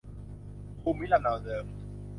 [0.81, 1.65] ภูมิลำเนาเดิม